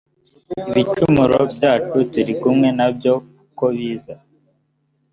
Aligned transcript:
ibicumuro 0.69 1.39
byacu 1.55 1.97
turi 2.11 2.33
kumwe 2.41 2.67
na 2.77 2.87
byo 2.95 3.13
kobiza 3.59 4.13